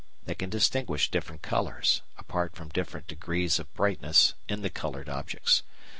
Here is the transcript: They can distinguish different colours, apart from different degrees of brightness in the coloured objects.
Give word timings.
They 0.25 0.33
can 0.33 0.49
distinguish 0.49 1.11
different 1.11 1.43
colours, 1.43 2.01
apart 2.17 2.55
from 2.55 2.69
different 2.69 3.05
degrees 3.05 3.59
of 3.59 3.71
brightness 3.75 4.33
in 4.49 4.63
the 4.63 4.71
coloured 4.71 5.09
objects. 5.09 5.61